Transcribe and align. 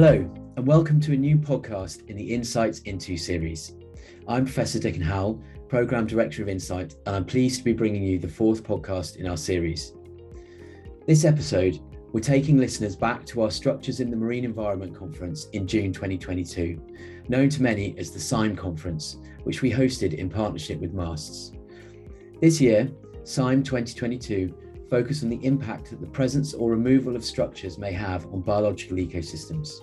Hello, 0.00 0.30
and 0.56 0.64
welcome 0.64 1.00
to 1.00 1.12
a 1.12 1.16
new 1.16 1.36
podcast 1.36 2.08
in 2.08 2.16
the 2.16 2.32
Insights 2.32 2.78
Into 2.82 3.16
series. 3.16 3.74
I'm 4.28 4.44
Professor 4.44 4.78
Dickon 4.78 5.02
Howell, 5.02 5.42
Programme 5.68 6.06
Director 6.06 6.40
of 6.40 6.48
INSITE, 6.48 6.94
and 7.04 7.16
I'm 7.16 7.24
pleased 7.24 7.58
to 7.58 7.64
be 7.64 7.72
bringing 7.72 8.04
you 8.04 8.20
the 8.20 8.28
fourth 8.28 8.62
podcast 8.62 9.16
in 9.16 9.26
our 9.26 9.36
series. 9.36 9.94
This 11.08 11.24
episode, 11.24 11.80
we're 12.12 12.20
taking 12.20 12.58
listeners 12.58 12.94
back 12.94 13.26
to 13.26 13.42
our 13.42 13.50
Structures 13.50 13.98
in 13.98 14.08
the 14.08 14.16
Marine 14.16 14.44
Environment 14.44 14.96
Conference 14.96 15.48
in 15.52 15.66
June 15.66 15.92
2022, 15.92 16.80
known 17.28 17.48
to 17.48 17.60
many 17.60 17.98
as 17.98 18.12
the 18.12 18.20
SIME 18.20 18.54
Conference, 18.54 19.16
which 19.42 19.62
we 19.62 19.72
hosted 19.72 20.14
in 20.14 20.30
partnership 20.30 20.78
with 20.78 20.94
MASTS. 20.94 21.50
This 22.40 22.60
year, 22.60 22.88
SIME 23.24 23.64
2022 23.64 24.54
focused 24.88 25.22
on 25.22 25.28
the 25.28 25.44
impact 25.44 25.90
that 25.90 26.00
the 26.00 26.06
presence 26.06 26.54
or 26.54 26.70
removal 26.70 27.14
of 27.14 27.24
structures 27.24 27.78
may 27.78 27.92
have 27.92 28.26
on 28.26 28.40
biological 28.40 28.96
ecosystems. 28.96 29.80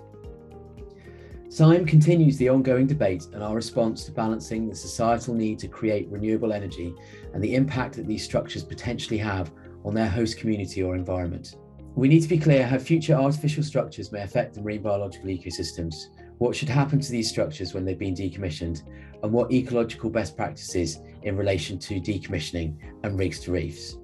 SIME 1.56 1.86
continues 1.86 2.36
the 2.36 2.50
ongoing 2.50 2.86
debate 2.86 3.28
and 3.32 3.42
our 3.42 3.56
response 3.56 4.04
to 4.04 4.12
balancing 4.12 4.68
the 4.68 4.76
societal 4.76 5.34
need 5.34 5.58
to 5.60 5.70
create 5.70 6.10
renewable 6.10 6.52
energy 6.52 6.94
and 7.34 7.42
the 7.42 7.56
impact 7.56 7.96
that 7.96 8.06
these 8.06 8.26
structures 8.26 8.62
potentially 8.62 9.18
have 9.18 9.54
on 9.86 9.94
their 9.94 10.10
host 10.10 10.38
community 10.38 10.84
or 10.84 10.98
environment. 10.98 11.56
We 11.96 12.10
need 12.10 12.24
to 12.24 12.28
be 12.28 12.40
clear 12.40 12.68
how 12.68 12.78
future 12.78 13.14
artificial 13.14 13.64
structures 13.64 14.12
may 14.12 14.24
affect 14.24 14.56
the 14.56 14.62
marine 14.62 14.82
biological 14.82 15.30
ecosystems, 15.30 15.96
what 16.40 16.58
should 16.58 16.68
happen 16.68 17.00
to 17.00 17.10
these 17.10 17.30
structures 17.30 17.74
when 17.74 17.86
they've 17.86 17.98
been 17.98 18.16
decommissioned, 18.16 18.84
and 19.24 19.32
what 19.32 19.54
ecological 19.54 20.10
best 20.10 20.36
practices 20.36 21.00
in 21.24 21.38
relation 21.38 21.80
to 21.80 22.02
decommissioning 22.02 22.76
and 23.04 23.18
rigs 23.18 23.40
to 23.40 23.54
reefs. 23.54 23.96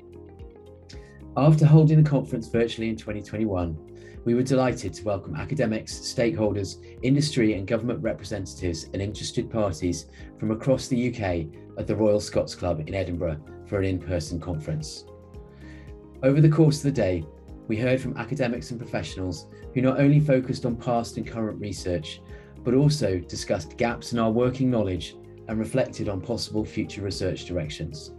After 1.37 1.65
holding 1.65 2.03
the 2.03 2.09
conference 2.09 2.49
virtually 2.49 2.89
in 2.89 2.97
2021, 2.97 3.77
we 4.25 4.33
were 4.33 4.43
delighted 4.43 4.93
to 4.93 5.03
welcome 5.05 5.33
academics, 5.37 5.93
stakeholders, 5.93 6.83
industry, 7.03 7.53
and 7.53 7.65
government 7.65 8.03
representatives 8.03 8.89
and 8.91 9.01
interested 9.01 9.49
parties 9.49 10.07
from 10.37 10.51
across 10.51 10.89
the 10.89 11.07
UK 11.07 11.47
at 11.77 11.87
the 11.87 11.95
Royal 11.95 12.19
Scots 12.19 12.53
Club 12.53 12.83
in 12.85 12.93
Edinburgh 12.93 13.39
for 13.65 13.79
an 13.79 13.85
in 13.85 13.97
person 13.97 14.41
conference. 14.41 15.05
Over 16.21 16.41
the 16.41 16.49
course 16.49 16.77
of 16.79 16.83
the 16.83 16.91
day, 16.91 17.25
we 17.69 17.77
heard 17.77 18.01
from 18.01 18.17
academics 18.17 18.71
and 18.71 18.79
professionals 18.79 19.47
who 19.73 19.79
not 19.79 20.01
only 20.01 20.19
focused 20.19 20.65
on 20.65 20.75
past 20.75 21.15
and 21.15 21.25
current 21.25 21.61
research, 21.61 22.21
but 22.61 22.73
also 22.73 23.19
discussed 23.19 23.77
gaps 23.77 24.11
in 24.11 24.19
our 24.19 24.31
working 24.31 24.69
knowledge 24.69 25.15
and 25.47 25.57
reflected 25.57 26.09
on 26.09 26.19
possible 26.19 26.65
future 26.65 27.01
research 27.01 27.45
directions. 27.45 28.11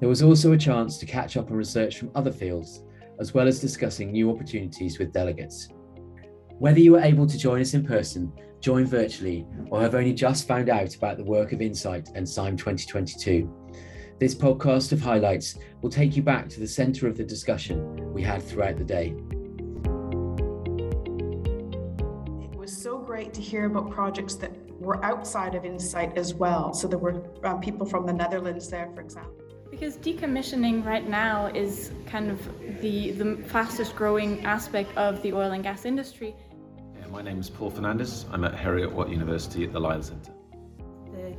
There 0.00 0.08
was 0.08 0.22
also 0.22 0.52
a 0.52 0.58
chance 0.58 0.96
to 0.98 1.06
catch 1.06 1.36
up 1.36 1.50
on 1.50 1.56
research 1.56 1.98
from 1.98 2.10
other 2.14 2.32
fields 2.32 2.84
as 3.18 3.34
well 3.34 3.48
as 3.48 3.60
discussing 3.60 4.12
new 4.12 4.30
opportunities 4.30 4.98
with 4.98 5.12
delegates. 5.12 5.68
Whether 6.58 6.80
you 6.80 6.92
were 6.92 7.00
able 7.00 7.26
to 7.26 7.38
join 7.38 7.60
us 7.60 7.74
in 7.74 7.84
person, 7.84 8.32
join 8.60 8.84
virtually, 8.84 9.46
or 9.70 9.80
have 9.80 9.94
only 9.94 10.12
just 10.12 10.46
found 10.46 10.68
out 10.68 10.94
about 10.94 11.16
the 11.16 11.24
work 11.24 11.52
of 11.52 11.60
INSITE 11.60 12.10
and 12.14 12.28
SIME 12.28 12.56
2022, 12.56 13.52
this 14.20 14.34
podcast 14.34 14.92
of 14.92 15.00
highlights 15.00 15.58
will 15.82 15.90
take 15.90 16.16
you 16.16 16.22
back 16.22 16.48
to 16.48 16.60
the 16.60 16.66
centre 16.66 17.06
of 17.06 17.16
the 17.16 17.24
discussion 17.24 18.12
we 18.12 18.22
had 18.22 18.42
throughout 18.42 18.76
the 18.76 18.84
day. 18.84 19.14
It 22.42 22.56
was 22.56 22.76
so 22.76 22.98
great 22.98 23.32
to 23.34 23.40
hear 23.40 23.66
about 23.66 23.90
projects 23.90 24.34
that 24.36 24.52
were 24.80 25.04
outside 25.04 25.54
of 25.54 25.64
INSITE 25.64 26.16
as 26.16 26.34
well. 26.34 26.72
So 26.72 26.88
there 26.88 26.98
were 26.98 27.22
uh, 27.44 27.56
people 27.56 27.86
from 27.86 28.06
the 28.06 28.12
Netherlands 28.12 28.68
there, 28.68 28.90
for 28.94 29.00
example. 29.00 29.37
Because 29.78 29.96
decommissioning 29.98 30.84
right 30.84 31.08
now 31.08 31.46
is 31.54 31.92
kind 32.04 32.32
of 32.32 32.80
the, 32.80 33.12
the 33.12 33.36
fastest 33.44 33.94
growing 33.94 34.44
aspect 34.44 34.90
of 34.96 35.22
the 35.22 35.32
oil 35.32 35.52
and 35.52 35.62
gas 35.62 35.84
industry. 35.84 36.34
Yeah, 36.98 37.06
my 37.06 37.22
name 37.22 37.38
is 37.38 37.48
Paul 37.48 37.70
Fernandes. 37.70 38.24
I'm 38.32 38.42
at 38.42 38.56
Heriot 38.56 38.90
Watt 38.90 39.08
University 39.08 39.62
at 39.62 39.72
the 39.72 39.78
Lyell 39.78 40.02
Centre. 40.02 40.32
The 41.12 41.32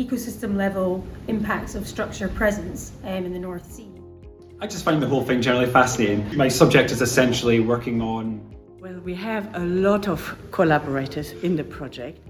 ecosystem 0.00 0.54
level 0.54 1.04
impacts 1.26 1.74
of 1.74 1.88
structure 1.88 2.28
presence 2.28 2.92
um, 3.02 3.24
in 3.24 3.32
the 3.32 3.40
North 3.40 3.68
Sea. 3.72 3.90
I 4.60 4.68
just 4.68 4.84
find 4.84 5.02
the 5.02 5.08
whole 5.08 5.24
thing 5.24 5.42
generally 5.42 5.68
fascinating. 5.68 6.36
My 6.36 6.46
subject 6.46 6.92
is 6.92 7.02
essentially 7.02 7.58
working 7.58 8.00
on. 8.00 8.54
Well, 8.78 9.00
we 9.00 9.16
have 9.16 9.52
a 9.56 9.64
lot 9.64 10.06
of 10.06 10.38
collaborators 10.52 11.32
in 11.42 11.56
the 11.56 11.64
project 11.64 12.20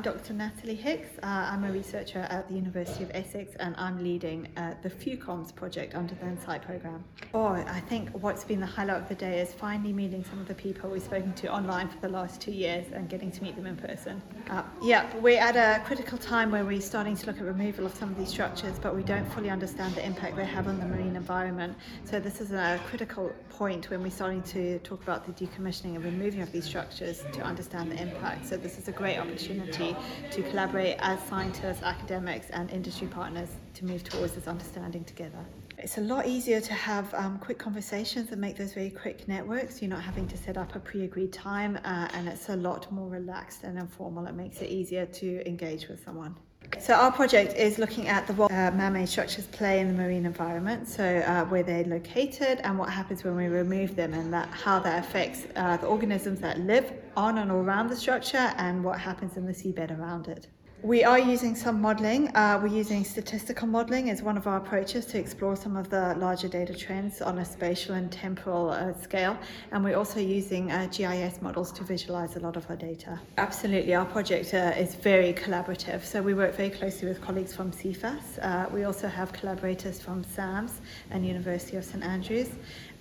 I'm 0.00 0.14
Dr. 0.14 0.32
Natalie 0.32 0.76
Hicks. 0.76 1.18
Uh, 1.22 1.26
I'm 1.26 1.62
a 1.62 1.70
researcher 1.70 2.20
at 2.30 2.48
the 2.48 2.54
University 2.54 3.04
of 3.04 3.10
Essex 3.12 3.54
and 3.60 3.74
I'm 3.76 4.02
leading 4.02 4.48
uh, 4.56 4.72
the 4.82 4.88
FEWCOMS 4.88 5.54
project 5.54 5.94
under 5.94 6.14
the 6.14 6.24
INSITE 6.24 6.62
programme. 6.62 7.04
Oh, 7.34 7.48
I 7.48 7.80
think 7.80 8.08
what's 8.12 8.42
been 8.42 8.60
the 8.60 8.66
highlight 8.66 9.02
of 9.02 9.10
the 9.10 9.14
day 9.14 9.40
is 9.40 9.52
finally 9.52 9.92
meeting 9.92 10.24
some 10.24 10.40
of 10.40 10.48
the 10.48 10.54
people 10.54 10.88
we've 10.88 11.02
spoken 11.02 11.34
to 11.34 11.52
online 11.52 11.86
for 11.86 11.98
the 12.00 12.08
last 12.08 12.40
two 12.40 12.50
years 12.50 12.86
and 12.94 13.10
getting 13.10 13.30
to 13.30 13.42
meet 13.42 13.56
them 13.56 13.66
in 13.66 13.76
person. 13.76 14.22
Uh, 14.48 14.62
yeah, 14.80 15.06
we're 15.18 15.38
at 15.38 15.54
a 15.54 15.84
critical 15.84 16.16
time 16.16 16.50
where 16.50 16.64
we're 16.64 16.80
starting 16.80 17.14
to 17.14 17.26
look 17.26 17.36
at 17.36 17.42
removal 17.42 17.84
of 17.84 17.94
some 17.94 18.08
of 18.08 18.16
these 18.16 18.30
structures, 18.30 18.78
but 18.78 18.96
we 18.96 19.02
don't 19.02 19.30
fully 19.34 19.50
understand 19.50 19.94
the 19.94 20.06
impact 20.06 20.34
they 20.34 20.46
have 20.46 20.66
on 20.66 20.80
the 20.80 20.86
marine 20.86 21.14
environment. 21.14 21.76
So 22.04 22.18
this 22.18 22.40
is 22.40 22.52
a 22.52 22.80
critical 22.88 23.34
point 23.50 23.90
when 23.90 24.02
we're 24.02 24.08
starting 24.08 24.42
to 24.44 24.78
talk 24.78 25.02
about 25.02 25.26
the 25.26 25.46
decommissioning 25.46 25.96
and 25.96 26.04
removing 26.04 26.40
of 26.40 26.50
these 26.52 26.64
structures 26.64 27.22
to 27.34 27.42
understand 27.42 27.92
the 27.92 28.00
impact. 28.00 28.46
So 28.46 28.56
this 28.56 28.78
is 28.78 28.88
a 28.88 28.92
great 28.92 29.18
opportunity 29.18 29.89
to 30.30 30.42
collaborate 30.42 30.96
as 31.00 31.20
scientists, 31.24 31.82
academics, 31.82 32.50
and 32.50 32.70
industry 32.70 33.06
partners 33.06 33.48
to 33.74 33.84
move 33.84 34.04
towards 34.04 34.34
this 34.34 34.46
understanding 34.46 35.04
together. 35.04 35.44
It's 35.78 35.96
a 35.96 36.02
lot 36.02 36.26
easier 36.26 36.60
to 36.60 36.74
have 36.74 37.12
um, 37.14 37.38
quick 37.38 37.58
conversations 37.58 38.32
and 38.32 38.40
make 38.40 38.56
those 38.56 38.74
very 38.74 38.90
quick 38.90 39.26
networks. 39.26 39.80
You're 39.80 39.90
not 39.90 40.02
having 40.02 40.28
to 40.28 40.36
set 40.36 40.58
up 40.58 40.76
a 40.76 40.80
pre 40.80 41.04
agreed 41.04 41.32
time, 41.32 41.78
uh, 41.84 42.08
and 42.12 42.28
it's 42.28 42.50
a 42.50 42.56
lot 42.56 42.90
more 42.92 43.08
relaxed 43.08 43.64
and 43.64 43.78
informal. 43.78 44.26
It 44.26 44.34
makes 44.34 44.60
it 44.60 44.68
easier 44.68 45.06
to 45.06 45.48
engage 45.48 45.88
with 45.88 46.04
someone. 46.04 46.36
So 46.80 46.94
our 46.94 47.12
project 47.12 47.56
is 47.56 47.78
looking 47.78 48.08
at 48.08 48.26
the 48.26 48.32
role 48.32 48.48
uh, 48.50 48.70
man-made 48.70 49.08
structures 49.08 49.46
play 49.46 49.80
in 49.80 49.88
the 49.88 50.02
marine 50.02 50.24
environment, 50.24 50.88
so 50.88 51.04
uh, 51.04 51.44
where 51.44 51.62
they're 51.62 51.84
located 51.84 52.60
and 52.64 52.78
what 52.78 52.88
happens 52.88 53.22
when 53.22 53.36
we 53.36 53.48
remove 53.48 53.96
them 53.96 54.14
and 54.14 54.32
that, 54.32 54.48
how 54.48 54.78
that 54.80 55.04
affects 55.04 55.46
uh, 55.56 55.76
the 55.76 55.86
organisms 55.86 56.40
that 56.40 56.58
live 56.60 56.90
on 57.18 57.36
and 57.36 57.50
around 57.50 57.88
the 57.88 57.96
structure 57.96 58.54
and 58.56 58.82
what 58.82 58.98
happens 58.98 59.36
in 59.36 59.44
the 59.44 59.52
seabed 59.52 59.96
around 59.98 60.28
it. 60.28 60.46
We 60.82 61.04
are 61.04 61.18
using 61.18 61.54
some 61.56 61.78
modelling. 61.78 62.34
Uh, 62.34 62.58
we're 62.62 62.74
using 62.74 63.04
statistical 63.04 63.68
modelling 63.68 64.08
as 64.08 64.22
one 64.22 64.38
of 64.38 64.46
our 64.46 64.56
approaches 64.56 65.04
to 65.06 65.18
explore 65.18 65.54
some 65.54 65.76
of 65.76 65.90
the 65.90 66.14
larger 66.16 66.48
data 66.48 66.74
trends 66.74 67.20
on 67.20 67.38
a 67.38 67.44
spatial 67.44 67.96
and 67.96 68.10
temporal 68.10 68.70
uh, 68.70 68.94
scale. 68.94 69.36
And 69.72 69.84
we're 69.84 69.98
also 69.98 70.20
using 70.20 70.72
uh, 70.72 70.88
GIS 70.90 71.42
models 71.42 71.70
to 71.72 71.84
visualise 71.84 72.36
a 72.36 72.40
lot 72.40 72.56
of 72.56 72.68
our 72.70 72.76
data. 72.76 73.20
Absolutely, 73.36 73.94
our 73.94 74.06
project 74.06 74.54
uh, 74.54 74.72
is 74.74 74.94
very 74.94 75.34
collaborative. 75.34 76.02
So 76.02 76.22
we 76.22 76.32
work 76.32 76.56
very 76.56 76.70
closely 76.70 77.08
with 77.08 77.20
colleagues 77.20 77.54
from 77.54 77.72
Cefas. 77.72 78.38
Uh, 78.40 78.66
we 78.72 78.84
also 78.84 79.06
have 79.06 79.34
collaborators 79.34 80.00
from 80.00 80.24
SAMS 80.24 80.80
and 81.10 81.26
University 81.26 81.76
of 81.76 81.84
St 81.84 82.02
Andrews. 82.02 82.48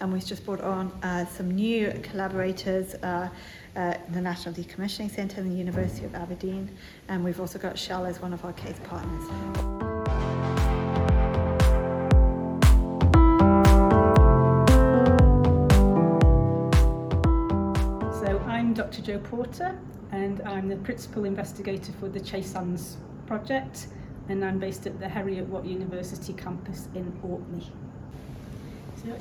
And 0.01 0.11
we've 0.11 0.25
just 0.25 0.45
brought 0.45 0.61
on 0.61 0.91
uh, 1.01 1.25
some 1.27 1.51
new 1.51 1.97
collaborators 2.03 2.95
uh, 3.75 3.93
the 4.11 4.21
National 4.21 4.53
Decommissioning 4.53 5.11
Centre 5.11 5.41
and 5.41 5.51
the 5.51 5.55
University 5.55 6.05
of 6.05 6.15
Aberdeen, 6.15 6.69
and 7.07 7.23
we've 7.23 7.39
also 7.39 7.59
got 7.59 7.77
Shell 7.77 8.05
as 8.05 8.21
one 8.21 8.33
of 8.33 8.43
our 8.45 8.53
case 8.53 8.79
partners. 8.83 9.23
So 18.19 18.39
I'm 18.47 18.73
Dr 18.73 19.01
Joe 19.01 19.19
Porter 19.19 19.79
and 20.11 20.41
I'm 20.41 20.67
the 20.67 20.77
Principal 20.77 21.25
Investigator 21.25 21.91
for 21.99 22.09
the 22.09 22.19
Chase 22.19 22.53
Chasans 22.53 22.95
project 23.27 23.87
and 24.27 24.45
I'm 24.45 24.59
based 24.59 24.85
at 24.85 24.99
the 24.99 25.07
Heriot 25.07 25.47
Watt 25.47 25.65
University 25.65 26.33
campus 26.33 26.87
in 26.93 27.17
Orkney. 27.23 27.71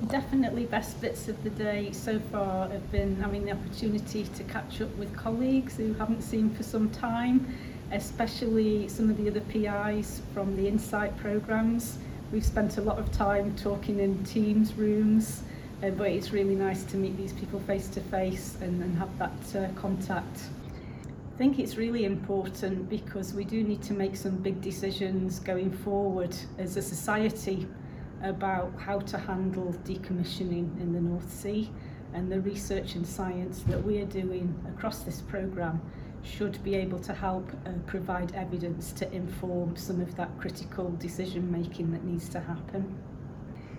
Definitely 0.08 0.66
best 0.66 1.00
bits 1.00 1.28
of 1.28 1.42
the 1.42 1.50
day 1.50 1.92
so 1.92 2.20
far 2.30 2.68
have 2.68 2.92
been 2.92 3.16
having 3.16 3.44
the 3.46 3.52
opportunity 3.52 4.24
to 4.24 4.44
catch 4.44 4.82
up 4.82 4.94
with 4.96 5.14
colleagues 5.16 5.76
who 5.76 5.94
haven't 5.94 6.22
seen 6.22 6.50
for 6.50 6.62
some 6.62 6.90
time, 6.90 7.56
especially 7.92 8.88
some 8.88 9.08
of 9.08 9.16
the 9.16 9.28
other 9.28 9.40
PIs 9.40 10.20
from 10.34 10.56
the 10.56 10.68
INSITE 10.68 11.16
programs. 11.18 11.98
We've 12.32 12.44
spent 12.44 12.76
a 12.76 12.82
lot 12.82 12.98
of 12.98 13.10
time 13.12 13.56
talking 13.56 14.00
in 14.00 14.22
Teams 14.24 14.74
rooms, 14.74 15.42
uh, 15.82 15.90
but 15.90 16.08
it's 16.10 16.32
really 16.32 16.54
nice 16.54 16.82
to 16.84 16.96
meet 16.98 17.16
these 17.16 17.32
people 17.32 17.60
face 17.60 17.88
to 17.88 18.00
face 18.02 18.58
and, 18.60 18.82
and 18.82 18.98
have 18.98 19.16
that 19.18 19.56
uh, 19.56 19.72
contact. 19.80 20.40
I 21.06 21.38
think 21.38 21.58
it's 21.58 21.76
really 21.76 22.04
important 22.04 22.90
because 22.90 23.32
we 23.32 23.44
do 23.44 23.62
need 23.62 23.82
to 23.84 23.94
make 23.94 24.16
some 24.16 24.36
big 24.36 24.60
decisions 24.60 25.38
going 25.38 25.70
forward 25.70 26.36
as 26.58 26.76
a 26.76 26.82
society 26.82 27.66
about 28.22 28.72
how 28.78 28.98
to 29.00 29.18
handle 29.18 29.74
decommissioning 29.84 30.80
in 30.80 30.92
the 30.92 31.00
North 31.00 31.30
Sea 31.30 31.70
and 32.14 32.30
the 32.30 32.40
research 32.40 32.94
and 32.94 33.06
science 33.06 33.60
that 33.66 33.82
we 33.82 34.00
are 34.00 34.06
doing 34.06 34.54
across 34.68 35.00
this 35.00 35.20
programme 35.20 35.80
should 36.22 36.62
be 36.62 36.74
able 36.74 36.98
to 36.98 37.12
help 37.12 37.50
uh, 37.66 37.70
provide 37.86 38.34
evidence 38.34 38.92
to 38.92 39.10
inform 39.12 39.76
some 39.76 40.00
of 40.00 40.14
that 40.16 40.28
critical 40.38 40.90
decision 40.98 41.50
making 41.50 41.92
that 41.92 42.04
needs 42.04 42.28
to 42.28 42.40
happen. 42.40 42.98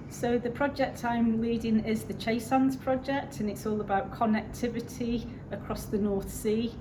So 0.10 0.40
the 0.40 0.50
project 0.50 1.06
I'm 1.06 1.40
leading 1.40 1.86
is 1.86 2.04
the 2.04 2.16
Chasans 2.16 2.76
project 2.76 3.42
and 3.42 3.50
it's 3.50 3.66
all 3.66 3.82
about 3.82 4.12
connectivity 4.12 5.28
across 5.52 5.86
the 5.86 6.00
North 6.00 6.32
Sea 6.32 6.74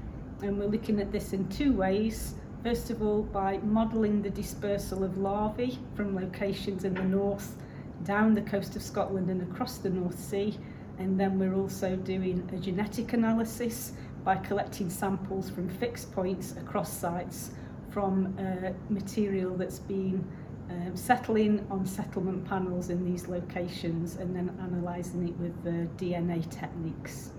and 0.42 0.58
we're 0.58 0.66
looking 0.68 1.00
at 1.00 1.12
this 1.12 1.32
in 1.32 1.46
two 1.48 1.72
ways. 1.72 2.34
First 2.64 2.90
of 2.90 3.02
all 3.02 3.22
by 3.22 3.58
modelling 3.58 4.20
the 4.20 4.30
dispersal 4.30 5.04
of 5.04 5.16
larvae 5.16 5.78
from 5.94 6.16
locations 6.16 6.84
in 6.84 6.92
the 6.92 7.04
north 7.04 7.54
down 8.02 8.34
the 8.34 8.42
coast 8.42 8.74
of 8.74 8.82
Scotland 8.82 9.30
and 9.30 9.42
across 9.42 9.78
the 9.78 9.90
North 9.90 10.18
Sea 10.18 10.58
and 10.98 11.18
then 11.18 11.38
we're 11.38 11.54
also 11.54 11.94
doing 11.94 12.48
a 12.52 12.56
genetic 12.56 13.12
analysis 13.12 13.92
by 14.24 14.36
collecting 14.36 14.90
samples 14.90 15.48
from 15.48 15.68
fixed 15.68 16.10
points 16.12 16.52
across 16.56 16.92
sites 16.92 17.52
from 17.90 18.36
uh, 18.38 18.72
material 18.90 19.56
that's 19.56 19.78
been 19.78 20.26
um, 20.68 20.96
settling 20.96 21.64
on 21.70 21.86
settlement 21.86 22.44
panels 22.44 22.90
in 22.90 23.04
these 23.04 23.28
locations 23.28 24.16
and 24.16 24.34
then 24.34 24.50
analysing 24.60 25.28
it 25.28 25.36
with 25.38 25.62
the 25.62 25.88
DNA 25.96 26.42
techniques. 26.50 27.30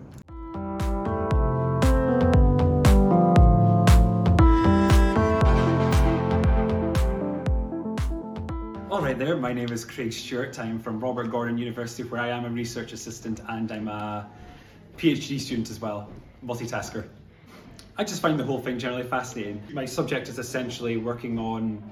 There, 9.19 9.35
my 9.35 9.51
name 9.51 9.69
is 9.73 9.83
Craig 9.83 10.13
Stewart. 10.13 10.57
I'm 10.59 10.79
from 10.79 10.97
Robert 11.01 11.29
Gordon 11.29 11.57
University 11.57 12.03
where 12.03 12.21
I 12.21 12.29
am 12.29 12.45
a 12.45 12.49
research 12.49 12.93
assistant 12.93 13.41
and 13.49 13.69
I'm 13.69 13.89
a 13.89 14.29
PhD 14.95 15.37
student 15.37 15.69
as 15.69 15.81
well, 15.81 16.09
multitasker. 16.45 17.05
I 17.97 18.05
just 18.05 18.21
find 18.21 18.39
the 18.39 18.45
whole 18.45 18.61
thing 18.61 18.79
generally 18.79 19.03
fascinating. 19.03 19.61
My 19.73 19.83
subject 19.83 20.29
is 20.29 20.39
essentially 20.39 20.95
working 20.95 21.37
on 21.37 21.83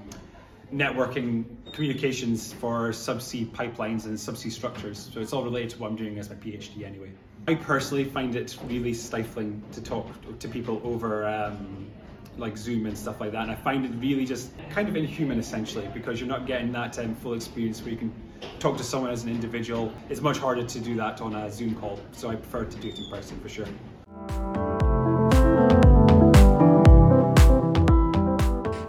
networking 0.72 1.44
communications 1.74 2.50
for 2.50 2.92
subsea 2.92 3.46
pipelines 3.50 4.06
and 4.06 4.16
subsea 4.16 4.50
structures. 4.50 5.10
So 5.12 5.20
it's 5.20 5.34
all 5.34 5.44
related 5.44 5.68
to 5.72 5.78
what 5.80 5.90
I'm 5.90 5.96
doing 5.96 6.18
as 6.18 6.30
my 6.30 6.36
PhD 6.36 6.82
anyway. 6.82 7.10
I 7.46 7.56
personally 7.56 8.04
find 8.04 8.36
it 8.36 8.56
really 8.66 8.94
stifling 8.94 9.62
to 9.72 9.82
talk 9.82 10.06
to 10.38 10.48
people 10.48 10.80
over 10.82 11.28
um, 11.28 11.90
like 12.38 12.56
Zoom 12.56 12.86
and 12.86 12.96
stuff 12.96 13.20
like 13.20 13.32
that. 13.32 13.42
And 13.42 13.50
I 13.50 13.54
find 13.56 13.84
it 13.84 13.92
really 13.96 14.24
just 14.24 14.50
kind 14.70 14.88
of 14.88 14.96
inhuman 14.96 15.38
essentially 15.38 15.88
because 15.92 16.20
you're 16.20 16.28
not 16.28 16.46
getting 16.46 16.72
that 16.72 16.98
um, 16.98 17.14
full 17.16 17.34
experience 17.34 17.80
where 17.82 17.90
you 17.90 17.98
can 17.98 18.12
talk 18.58 18.76
to 18.76 18.84
someone 18.84 19.10
as 19.10 19.24
an 19.24 19.30
individual. 19.30 19.92
It's 20.08 20.20
much 20.20 20.38
harder 20.38 20.64
to 20.64 20.80
do 20.80 20.96
that 20.96 21.20
on 21.20 21.34
a 21.34 21.50
Zoom 21.50 21.74
call. 21.74 21.98
So 22.12 22.30
I 22.30 22.36
prefer 22.36 22.64
to 22.64 22.76
do 22.78 22.88
it 22.88 22.98
in 22.98 23.10
person 23.10 23.40
for 23.40 23.48
sure. 23.48 23.66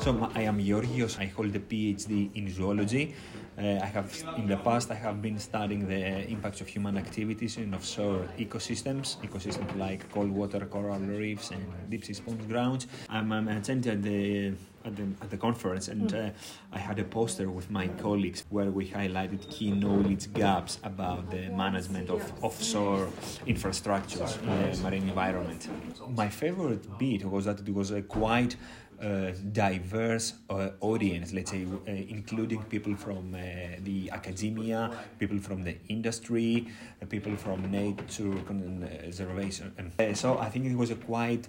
So 0.10 0.28
I 0.34 0.42
am 0.42 0.60
Georgios. 0.60 1.20
I 1.20 1.28
hold 1.28 1.56
a 1.56 1.60
PhD 1.60 2.32
in 2.34 2.52
zoology. 2.52 3.14
Uh, 3.56 3.78
I 3.80 3.86
have, 3.86 4.10
in 4.38 4.48
the 4.48 4.58
past, 4.58 4.90
I 4.90 4.96
have 4.96 5.22
been 5.22 5.38
studying 5.38 5.88
the 5.88 6.28
impacts 6.28 6.62
of 6.62 6.68
human 6.68 6.98
activities 6.98 7.58
in 7.58 7.76
offshore 7.76 8.28
ecosystems, 8.40 9.18
ecosystems 9.18 9.78
like 9.78 10.12
cold 10.12 10.32
water 10.32 10.66
coral 10.66 10.98
reefs 10.98 11.52
and 11.52 11.64
deep 11.92 12.04
sea 12.06 12.14
sponge 12.14 12.48
grounds. 12.48 12.88
I'm, 13.08 13.32
I'm 13.32 13.48
attending 13.50 13.92
at 13.92 14.02
the 14.02 14.54
at 14.86 14.96
the, 14.96 15.04
at 15.22 15.30
the 15.30 15.38
conference 15.38 15.90
and 15.90 16.14
uh, 16.14 16.30
I 16.72 16.80
had 16.80 17.00
a 17.00 17.04
poster 17.04 17.50
with 17.50 17.70
my 17.70 17.88
colleagues 17.88 18.46
where 18.50 18.72
we 18.72 18.88
highlighted 18.88 19.50
key 19.50 19.72
knowledge 19.72 20.32
gaps 20.34 20.80
about 20.84 21.30
the 21.32 21.50
management 21.50 22.10
of 22.10 22.22
offshore 22.42 23.10
infrastructures 23.46 24.42
in 24.42 24.72
the 24.72 24.78
marine 24.82 25.10
environment. 25.10 25.68
My 26.16 26.30
favorite 26.30 26.98
bit 26.98 27.26
was 27.26 27.46
that 27.46 27.60
it 27.60 27.74
was 27.74 27.92
a 27.92 28.02
quite 28.02 28.56
diverse 29.00 30.34
uh, 30.50 30.70
audience, 30.82 31.32
let's 31.34 31.52
say, 31.52 31.66
uh, 31.66 31.92
including 31.92 32.62
people 32.64 32.96
from 32.96 33.34
uh, 33.34 33.40
the 33.84 34.10
academia, 34.12 34.92
people 35.18 35.40
from 35.40 35.64
the 35.64 35.76
industry, 35.88 36.68
uh, 37.02 37.06
people 37.06 37.36
from 37.36 37.72
nature 37.72 38.34
conservation. 38.46 39.74
Uh, 40.00 40.14
so 40.14 40.38
I 40.38 40.50
think 40.50 40.66
it 40.66 40.76
was 40.76 40.92
a 40.92 40.96
quite 40.96 41.48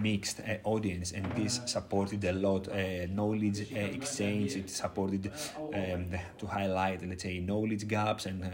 mixed 0.00 0.40
uh, 0.40 0.56
audience 0.64 1.12
and 1.12 1.30
this 1.32 1.60
supported 1.66 2.24
a 2.24 2.32
lot 2.32 2.68
uh, 2.68 3.06
knowledge 3.08 3.72
uh, 3.72 3.78
exchange 3.78 4.56
it 4.56 4.70
supported 4.70 5.30
um, 5.74 6.06
to 6.38 6.46
highlight 6.46 7.06
let's 7.06 7.22
say 7.22 7.40
knowledge 7.40 7.86
gaps 7.88 8.26
and 8.26 8.44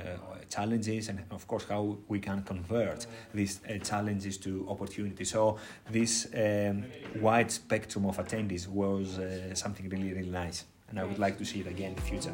challenges 0.49 1.09
and 1.09 1.23
of 1.31 1.47
course 1.47 1.65
how 1.69 1.97
we 2.09 2.19
can 2.19 2.43
convert 2.43 3.06
these 3.35 3.61
challenges 3.83 4.39
to 4.39 4.67
opportunities 4.69 5.31
so 5.31 5.59
this 5.91 6.27
um, 6.35 6.85
wide 7.21 7.50
spectrum 7.50 8.06
of 8.06 8.17
attendees 8.19 8.67
was 8.67 9.19
something 9.55 9.89
really 9.89 10.12
really 10.12 10.31
nice 10.31 10.65
and 10.91 10.99
I 10.99 11.05
would 11.05 11.19
like 11.19 11.37
to 11.39 11.45
see 11.45 11.61
it 11.61 11.67
again 11.67 11.91
in 11.91 11.97
the 11.97 12.03
future. 12.03 12.33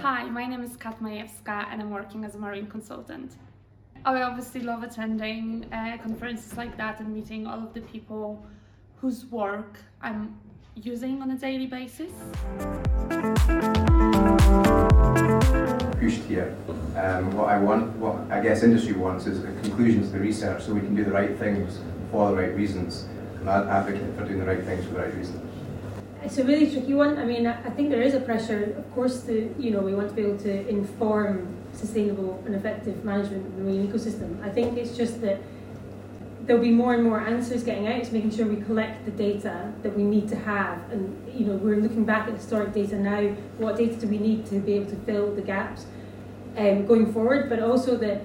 Hi, 0.00 0.24
my 0.30 0.46
name 0.46 0.62
is 0.62 0.76
Kat 0.76 1.00
Majewska 1.02 1.66
and 1.70 1.82
I'm 1.82 1.90
working 1.90 2.24
as 2.24 2.34
a 2.34 2.38
marine 2.38 2.66
consultant. 2.66 3.32
I 4.04 4.22
obviously 4.22 4.60
love 4.60 4.82
attending 4.82 5.66
uh, 5.72 5.98
conferences 6.02 6.56
like 6.56 6.76
that 6.76 7.00
and 7.00 7.12
meeting 7.12 7.46
all 7.46 7.58
of 7.58 7.74
the 7.74 7.80
people 7.80 8.46
whose 9.00 9.26
work 9.26 9.78
I'm 10.00 10.38
using 10.82 11.22
on 11.22 11.30
a 11.30 11.36
daily 11.36 11.66
basis. 11.66 12.12
Pushed 15.98 16.22
here. 16.24 16.54
Um, 16.96 17.32
what 17.34 17.48
I 17.48 17.58
want, 17.58 17.96
what 17.96 18.16
I 18.30 18.40
guess 18.40 18.62
industry 18.62 18.92
wants 18.92 19.26
is 19.26 19.42
a 19.42 19.46
conclusion 19.62 20.02
to 20.02 20.08
the 20.08 20.18
research 20.18 20.64
so 20.64 20.74
we 20.74 20.80
can 20.80 20.94
do 20.94 21.04
the 21.04 21.10
right 21.10 21.36
things 21.38 21.78
for 22.10 22.30
the 22.30 22.36
right 22.36 22.54
reasons. 22.54 23.06
And 23.40 23.48
I 23.48 23.78
advocate 23.78 24.14
for 24.16 24.24
doing 24.24 24.38
the 24.38 24.46
right 24.46 24.62
things 24.62 24.84
for 24.84 24.92
the 24.92 25.00
right 25.00 25.14
reasons. 25.14 25.42
It's 26.22 26.38
a 26.38 26.44
really 26.44 26.70
tricky 26.70 26.94
one. 26.94 27.18
I 27.18 27.24
mean, 27.24 27.46
I 27.46 27.70
think 27.70 27.90
there 27.90 28.02
is 28.02 28.14
a 28.14 28.20
pressure, 28.20 28.74
of 28.76 28.92
course, 28.94 29.22
to, 29.22 29.54
you 29.58 29.70
know, 29.70 29.80
we 29.80 29.94
want 29.94 30.08
to 30.08 30.14
be 30.14 30.22
able 30.22 30.38
to 30.38 30.68
inform 30.68 31.56
sustainable 31.72 32.42
and 32.46 32.54
effective 32.54 33.04
management 33.04 33.46
of 33.46 33.56
the 33.56 33.62
marine 33.62 33.86
ecosystem. 33.86 34.42
I 34.42 34.50
think 34.50 34.76
it's 34.76 34.96
just 34.96 35.20
that 35.20 35.40
there'll 36.46 36.62
be 36.62 36.70
more 36.70 36.94
and 36.94 37.02
more 37.02 37.20
answers 37.20 37.64
getting 37.64 37.86
out. 37.88 37.96
It's 37.96 38.12
making 38.12 38.30
sure 38.30 38.46
we 38.46 38.62
collect 38.62 39.04
the 39.04 39.10
data 39.10 39.72
that 39.82 39.96
we 39.96 40.04
need 40.04 40.28
to 40.28 40.36
have. 40.36 40.90
And, 40.92 41.28
you 41.34 41.44
know, 41.46 41.56
we're 41.56 41.76
looking 41.76 42.04
back 42.04 42.28
at 42.28 42.34
historic 42.34 42.72
data 42.72 42.96
now. 42.96 43.20
What 43.58 43.76
data 43.76 43.96
do 43.96 44.06
we 44.06 44.18
need 44.18 44.46
to 44.46 44.60
be 44.60 44.74
able 44.74 44.90
to 44.90 44.96
fill 44.96 45.34
the 45.34 45.42
gaps 45.42 45.86
um, 46.56 46.86
going 46.86 47.12
forward? 47.12 47.48
But 47.48 47.60
also 47.60 47.96
that 47.96 48.22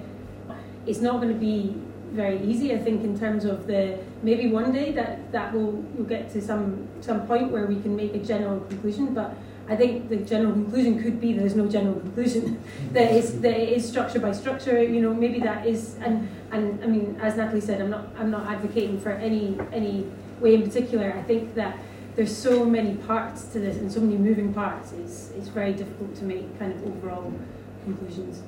it's 0.86 1.00
not 1.00 1.20
going 1.20 1.32
to 1.32 1.38
be 1.38 1.74
very 2.12 2.40
easy. 2.44 2.72
I 2.72 2.78
think 2.78 3.02
in 3.02 3.18
terms 3.18 3.44
of 3.44 3.66
the 3.66 3.98
maybe 4.22 4.48
one 4.48 4.70
day 4.72 4.92
that 4.92 5.32
that 5.32 5.52
will 5.52 5.72
will 5.96 6.04
get 6.04 6.30
to 6.32 6.42
some 6.42 6.86
some 7.00 7.26
point 7.26 7.50
where 7.50 7.66
we 7.66 7.80
can 7.80 7.96
make 7.96 8.14
a 8.14 8.18
general 8.18 8.60
conclusion, 8.60 9.14
but. 9.14 9.34
I 9.72 9.76
think 9.76 10.10
the 10.10 10.16
general 10.16 10.52
conclusion 10.52 11.02
could 11.02 11.18
be 11.18 11.32
there's 11.32 11.56
no 11.56 11.66
general 11.66 11.98
conclusion. 11.98 12.62
that 12.92 13.08
that 13.40 13.56
it 13.58 13.70
is 13.70 13.88
structure 13.88 14.20
by 14.20 14.32
structure. 14.32 14.82
You 14.82 15.00
know, 15.00 15.14
maybe 15.14 15.40
that 15.40 15.66
is 15.66 15.96
and 16.04 16.28
and 16.50 16.84
I 16.84 16.86
mean, 16.86 17.18
as 17.22 17.36
Natalie 17.38 17.62
said, 17.62 17.80
I'm 17.80 17.88
not 17.88 18.08
I'm 18.18 18.30
not 18.30 18.46
advocating 18.52 19.00
for 19.00 19.12
any 19.12 19.58
any 19.72 20.06
way 20.40 20.54
in 20.56 20.62
particular. 20.62 21.14
I 21.16 21.22
think 21.22 21.54
that 21.54 21.78
there's 22.16 22.36
so 22.36 22.66
many 22.66 22.96
parts 22.96 23.44
to 23.52 23.60
this 23.60 23.78
and 23.78 23.90
so 23.90 24.00
many 24.00 24.18
moving 24.18 24.52
parts. 24.52 24.92
It's 24.92 25.30
it's 25.38 25.48
very 25.48 25.72
difficult 25.72 26.14
to 26.16 26.24
make 26.24 26.44
kind 26.58 26.72
of 26.74 26.84
overall 26.84 27.32
conclusions. 27.84 28.42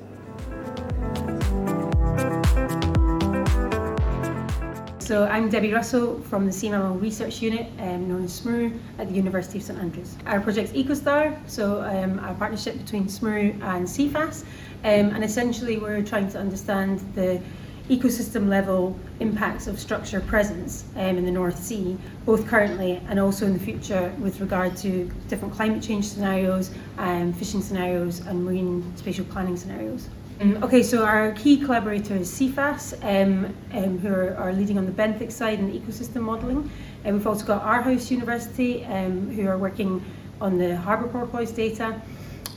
So 5.05 5.25
I'm 5.27 5.49
Debbie 5.49 5.71
Russell 5.71 6.19
from 6.21 6.49
the 6.49 6.69
Mammal 6.71 6.97
Research 6.97 7.39
Unit, 7.39 7.67
um, 7.77 8.09
known 8.09 8.23
as 8.23 8.41
SMRU, 8.41 8.75
at 8.97 9.07
the 9.07 9.13
University 9.13 9.59
of 9.59 9.63
St 9.63 9.77
Andrews. 9.77 10.15
Our 10.25 10.41
project's 10.41 10.71
EcoStar, 10.71 11.47
so 11.47 11.83
um, 11.83 12.17
our 12.21 12.33
partnership 12.33 12.75
between 12.79 13.05
SMRU 13.05 13.51
and 13.61 13.85
Cefas, 13.85 14.41
um, 14.83 15.13
and 15.13 15.23
essentially 15.23 15.77
we're 15.77 16.01
trying 16.01 16.27
to 16.31 16.39
understand 16.39 17.01
the 17.13 17.39
ecosystem 17.87 18.49
level 18.49 18.97
impacts 19.19 19.67
of 19.67 19.79
structure 19.79 20.21
presence 20.21 20.85
um, 20.95 21.19
in 21.19 21.25
the 21.25 21.31
North 21.31 21.63
Sea, 21.63 21.99
both 22.25 22.47
currently 22.47 22.99
and 23.07 23.19
also 23.19 23.45
in 23.45 23.53
the 23.53 23.59
future 23.59 24.11
with 24.17 24.41
regard 24.41 24.75
to 24.77 25.07
different 25.27 25.53
climate 25.53 25.83
change 25.83 26.05
scenarios, 26.07 26.71
um, 26.97 27.31
fishing 27.31 27.61
scenarios 27.61 28.21
and 28.21 28.43
marine 28.43 28.91
spatial 28.97 29.25
planning 29.25 29.55
scenarios. 29.55 30.09
Um, 30.41 30.61
okay, 30.61 30.83
so 30.83 31.05
our 31.05 31.31
key 31.31 31.55
collaborator 31.55 32.17
is 32.17 32.29
Cefas, 32.29 32.93
um, 33.03 33.55
um, 33.71 33.97
who 33.99 34.09
are, 34.09 34.35
are, 34.35 34.51
leading 34.51 34.77
on 34.77 34.85
the 34.85 34.91
benthic 34.91 35.31
side 35.31 35.59
in 35.59 35.71
ecosystem 35.71 36.23
modelling. 36.23 36.69
And 37.05 37.15
we've 37.15 37.25
also 37.25 37.45
got 37.45 37.63
Aarhus 37.63 38.11
University, 38.11 38.83
um, 38.83 39.31
who 39.31 39.47
are 39.47 39.57
working 39.57 40.03
on 40.41 40.57
the 40.57 40.75
harbour 40.75 41.07
porpoise 41.07 41.53
data. 41.53 42.01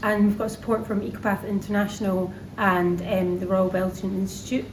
And 0.02 0.26
we've 0.26 0.38
got 0.38 0.50
support 0.50 0.88
from 0.88 1.08
Ecopath 1.08 1.48
International 1.48 2.32
and 2.56 3.00
um, 3.02 3.38
the 3.38 3.46
Royal 3.46 3.68
Belgian 3.68 4.18
Institute 4.18 4.64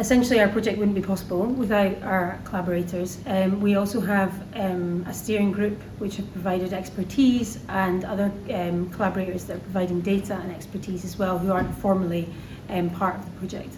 essentially 0.00 0.40
our 0.40 0.48
project 0.48 0.78
wouldn't 0.78 0.94
be 0.94 1.02
possible 1.02 1.44
without 1.44 2.02
our 2.02 2.40
collaborators. 2.44 3.18
Um, 3.26 3.60
we 3.60 3.74
also 3.74 4.00
have 4.00 4.32
um, 4.56 5.04
a 5.06 5.12
steering 5.12 5.52
group 5.52 5.78
which 5.98 6.16
have 6.16 6.32
provided 6.32 6.72
expertise 6.72 7.58
and 7.68 8.04
other 8.06 8.32
um, 8.50 8.88
collaborators 8.90 9.44
that 9.44 9.58
are 9.58 9.60
providing 9.60 10.00
data 10.00 10.34
and 10.34 10.52
expertise 10.52 11.04
as 11.04 11.18
well 11.18 11.38
who 11.38 11.52
aren't 11.52 11.74
formally 11.76 12.26
um, 12.70 12.88
part 12.88 13.16
of 13.16 13.26
the 13.26 13.30
project. 13.32 13.74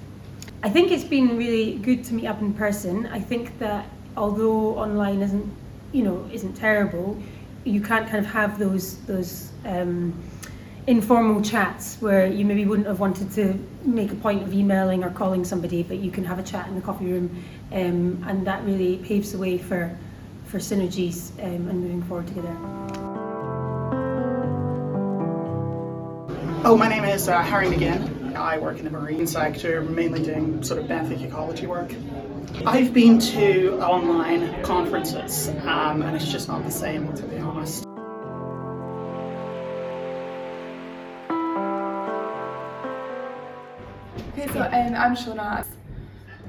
I 0.63 0.71
think 0.71 0.93
it's 0.93 1.05
been 1.05 1.37
really 1.37 1.79
good 1.79 2.05
to 2.05 2.15
meet 2.15 2.27
up 2.27 2.41
in 2.41 2.55
person. 2.55 3.07
I 3.07 3.19
think 3.19 3.59
that 3.59 3.87
although 4.17 4.79
online 4.79 5.23
isn't 5.23 5.53
you 5.91 6.05
know 6.05 6.29
isn't 6.33 6.55
terrible, 6.55 7.21
you 7.65 7.81
can't 7.81 8.09
kind 8.09 8.25
of 8.25 8.31
have 8.31 8.61
those 8.61 8.99
those 9.07 9.51
um, 9.65 10.15
informal 10.87 11.41
chats 11.43 11.97
where 12.01 12.27
you 12.27 12.45
maybe 12.45 12.65
wouldn't 12.65 12.89
have 12.89 12.99
wanted 12.99 13.31
to 13.33 13.55
make 13.85 14.11
a 14.11 14.17
point 14.17 14.43
of 14.43 14.53
emailing 14.53 15.05
or 15.05 15.11
calling 15.11 15.45
somebody, 15.45 15.83
but 15.83 15.99
you 15.99 16.11
can 16.11 16.25
have 16.25 16.39
a 16.39 16.43
chat 16.43 16.67
in 16.69 16.75
the 16.75 16.81
coffee 16.81 17.07
room, 17.07 17.45
um, 17.73 18.25
and 18.27 18.47
that 18.47 18.65
really 18.65 18.97
paves 18.99 19.33
the 19.33 19.39
way 19.39 19.59
for 19.59 19.97
for 20.47 20.59
synergies 20.59 21.31
um, 21.43 21.69
and 21.69 21.81
moving 21.81 22.03
forward 22.03 22.27
together. 22.27 22.55
Oh, 26.65 26.77
my 26.77 26.89
name 26.89 27.05
is 27.05 27.29
uh, 27.29 27.43
Harry 27.43 27.67
McGinn. 27.67 28.37
I 28.37 28.59
work 28.59 28.79
in 28.79 28.85
the 28.85 28.91
marine 28.91 29.27
sector, 29.27 29.83
mainly 29.83 30.23
doing 30.23 30.63
sort 30.63 30.81
of 30.81 30.87
benthic 30.87 31.23
ecology 31.23 31.67
work. 31.67 31.95
I've 32.67 32.93
been 32.93 33.19
to 33.19 33.81
online 33.81 34.63
conferences, 34.63 35.49
um, 35.65 36.03
and 36.03 36.15
it's 36.15 36.31
just 36.31 36.49
not 36.49 36.65
the 36.65 36.71
same, 36.71 37.13
to 37.15 37.23
be 37.23 37.39
honest. 37.39 37.87
Um, 44.73 44.95
I'm 44.95 45.15
Shona. 45.15 45.67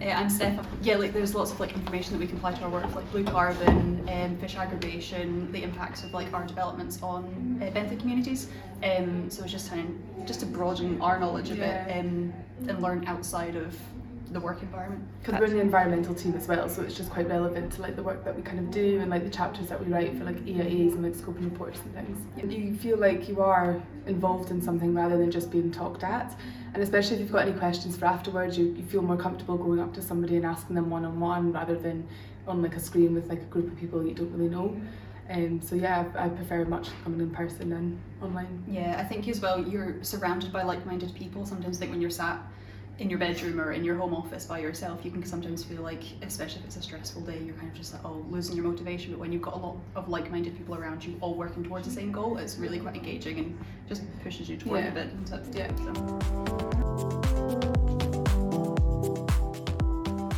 Uh, 0.01 0.05
I'm 0.05 0.29
Steph. 0.29 0.65
Yeah, 0.81 0.95
like 0.97 1.13
there's 1.13 1.35
lots 1.35 1.51
of 1.51 1.59
like 1.59 1.73
information 1.73 2.13
that 2.13 2.19
we 2.19 2.27
can 2.27 2.37
apply 2.37 2.53
to 2.53 2.63
our 2.63 2.69
work, 2.69 2.95
like 2.95 3.09
blue 3.11 3.23
carbon, 3.23 4.07
um, 4.11 4.37
fish 4.37 4.55
aggregation, 4.55 5.51
the 5.51 5.61
impacts 5.63 6.03
of 6.03 6.13
like 6.13 6.33
our 6.33 6.45
developments 6.45 7.01
on 7.03 7.59
uh, 7.61 7.65
benthic 7.71 7.99
communities. 7.99 8.49
Um, 8.83 9.29
so 9.29 9.43
it's 9.43 9.51
just 9.51 9.69
kind 9.69 9.87
of 10.19 10.25
just 10.25 10.39
to 10.39 10.45
broaden 10.45 10.99
our 11.01 11.19
knowledge 11.19 11.51
of 11.51 11.57
Yeah. 11.57 11.85
it 11.85 11.99
um, 11.99 12.33
and 12.67 12.81
learn 12.81 13.05
outside 13.07 13.55
of 13.55 13.77
the 14.33 14.39
work 14.39 14.61
environment. 14.61 15.03
Because 15.21 15.39
we're 15.39 15.45
in 15.45 15.53
the 15.53 15.61
environmental 15.61 16.13
team 16.13 16.33
as 16.35 16.47
well, 16.47 16.67
so 16.67 16.81
it's 16.81 16.95
just 16.95 17.09
quite 17.09 17.27
relevant 17.29 17.71
to 17.73 17.81
like 17.81 17.95
the 17.95 18.03
work 18.03 18.25
that 18.25 18.35
we 18.35 18.41
kind 18.41 18.59
of 18.59 18.71
do 18.71 18.99
and 18.99 19.09
like 19.09 19.23
the 19.23 19.29
chapters 19.29 19.67
that 19.67 19.79
we 19.83 19.91
write 19.91 20.17
for 20.17 20.23
like 20.23 20.37
EIAs 20.45 20.93
and 20.93 21.03
like 21.03 21.13
scoping 21.13 21.45
reports 21.45 21.79
and 21.81 21.93
things. 21.93 22.51
You 22.51 22.75
feel 22.75 22.97
like 22.97 23.29
you 23.29 23.41
are 23.41 23.81
involved 24.07 24.51
in 24.51 24.61
something 24.61 24.93
rather 24.93 25.17
than 25.17 25.31
just 25.31 25.51
being 25.51 25.71
talked 25.71 26.03
at. 26.03 26.37
And 26.73 26.81
especially 26.81 27.15
if 27.15 27.21
you've 27.21 27.31
got 27.31 27.47
any 27.47 27.57
questions 27.57 27.95
for 27.95 28.05
afterwards, 28.05 28.57
you, 28.57 28.65
you 28.65 28.83
feel 28.83 29.03
more 29.03 29.17
comfortable 29.17 29.57
going 29.57 29.79
up 29.79 29.93
to 29.93 30.01
somebody 30.01 30.35
and 30.37 30.45
asking 30.45 30.75
them 30.75 30.89
one 30.89 31.05
on 31.05 31.19
one 31.19 31.53
rather 31.53 31.77
than 31.77 32.07
on 32.47 32.61
like 32.61 32.75
a 32.75 32.79
screen 32.79 33.13
with 33.13 33.29
like 33.29 33.41
a 33.41 33.45
group 33.45 33.71
of 33.71 33.77
people 33.77 34.05
you 34.05 34.13
don't 34.13 34.31
really 34.31 34.49
know. 34.49 34.75
Um, 35.29 35.61
so 35.61 35.75
yeah, 35.75 36.05
I 36.15 36.25
I 36.25 36.29
prefer 36.29 36.65
much 36.65 36.89
coming 37.03 37.21
in 37.21 37.31
person 37.31 37.69
than 37.69 37.99
online. 38.21 38.63
Yeah, 38.67 38.95
I 38.99 39.03
think 39.03 39.27
as 39.29 39.39
well 39.39 39.65
you're 39.65 40.03
surrounded 40.03 40.51
by 40.51 40.63
like-minded 40.63 41.15
people. 41.15 41.45
Sometimes 41.45 41.77
I 41.77 41.79
think 41.79 41.91
when 41.91 42.01
you're 42.01 42.09
sat 42.09 42.39
in 42.99 43.09
your 43.09 43.17
bedroom 43.17 43.59
or 43.59 43.71
in 43.71 43.83
your 43.83 43.95
home 43.95 44.13
office 44.13 44.45
by 44.45 44.59
yourself, 44.59 45.03
you 45.03 45.09
can 45.11 45.25
sometimes 45.25 45.63
feel 45.63 45.81
like, 45.81 46.03
especially 46.21 46.59
if 46.59 46.65
it's 46.67 46.75
a 46.77 46.81
stressful 46.81 47.21
day, 47.23 47.39
you're 47.43 47.55
kind 47.55 47.69
of 47.69 47.75
just 47.75 47.93
like, 47.93 48.05
oh, 48.05 48.23
losing 48.29 48.55
your 48.55 48.65
motivation. 48.65 49.11
But 49.11 49.19
when 49.19 49.31
you've 49.31 49.41
got 49.41 49.55
a 49.55 49.57
lot 49.57 49.77
of 49.95 50.09
like-minded 50.09 50.55
people 50.55 50.75
around 50.75 51.03
you, 51.03 51.17
all 51.19 51.33
working 51.33 51.63
towards 51.63 51.87
the 51.87 51.93
same 51.93 52.11
goal, 52.11 52.37
it's 52.37 52.57
really 52.57 52.79
quite 52.79 52.95
engaging 52.95 53.39
and 53.39 53.57
just 53.89 54.03
pushes 54.21 54.47
you 54.47 54.57
toward 54.57 54.83
Yeah. 54.83 54.91
a 54.91 54.93
bit. 54.93 55.07
And 55.07 55.27
so, 55.27 55.41
Yeah. 55.53 55.71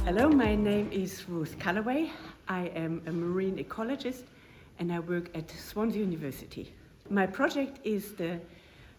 Hello, 0.06 0.30
my 0.30 0.56
name 0.56 0.90
is 0.92 1.28
Ruth 1.28 1.58
Callaway. 1.60 2.12
I 2.48 2.68
am 2.68 3.02
a 3.06 3.12
marine 3.12 3.58
ecologist 3.58 4.24
and 4.80 4.94
I 4.94 5.00
work 5.00 5.30
at 5.36 5.50
Swansea 5.52 6.02
University. 6.02 6.74
My 7.10 7.26
project 7.26 7.80
is 7.84 8.14
the 8.14 8.40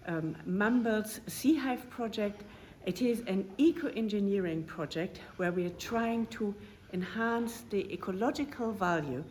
um, 0.07 0.37
Mumbles 0.45 1.21
Sea 1.27 1.57
Hive 1.57 1.89
project. 1.91 2.43
It 2.87 3.03
is 3.03 3.25
an 3.27 3.51
eco 3.59 3.89
engineering 3.89 4.63
project 4.63 5.19
where 5.39 5.51
we 5.51 5.67
are 5.67 5.71
trying 5.71 6.27
to 6.27 6.55
enhance 6.93 7.65
the 7.69 7.93
ecological 7.93 8.71
value 8.71 9.25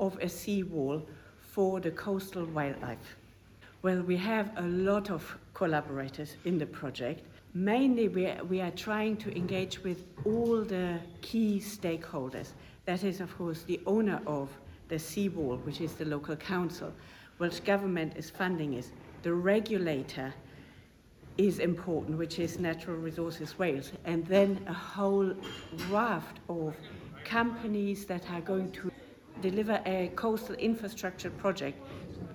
of 0.00 0.18
a 0.20 0.28
seawall 0.28 1.06
for 1.40 1.78
the 1.78 1.92
coastal 1.92 2.44
wildlife. 2.46 3.16
Well, 3.82 4.02
we 4.02 4.16
have 4.16 4.50
a 4.56 4.62
lot 4.62 5.08
of 5.08 5.38
collaborators 5.54 6.34
in 6.44 6.58
the 6.58 6.66
project. 6.66 7.22
Mainly, 7.54 8.08
we 8.08 8.26
are, 8.26 8.42
we 8.42 8.60
are 8.60 8.72
trying 8.72 9.16
to 9.18 9.36
engage 9.36 9.84
with 9.84 10.02
all 10.24 10.62
the 10.62 10.98
key 11.22 11.62
stakeholders. 11.64 12.48
That 12.86 13.04
is, 13.04 13.20
of 13.20 13.38
course, 13.38 13.62
the 13.62 13.80
owner 13.86 14.20
of 14.26 14.50
the 14.88 14.98
seawall, 14.98 15.58
which 15.58 15.80
is 15.80 15.92
the 15.92 16.06
local 16.06 16.34
council. 16.34 16.92
Welsh 17.38 17.60
Government 17.60 18.14
is 18.16 18.30
funding 18.30 18.74
it. 18.74 18.90
The 19.22 19.32
regulator 19.32 20.34
is 21.38 21.58
important, 21.58 22.18
which 22.18 22.38
is 22.38 22.58
Natural 22.58 22.96
Resources 22.96 23.58
Wales. 23.58 23.92
And 24.04 24.26
then 24.26 24.60
a 24.66 24.72
whole 24.72 25.34
raft 25.90 26.38
of 26.48 26.74
companies 27.24 28.06
that 28.06 28.28
are 28.30 28.40
going 28.40 28.70
to 28.72 28.90
deliver 29.42 29.80
a 29.84 30.10
coastal 30.16 30.54
infrastructure 30.56 31.30
project, 31.30 31.78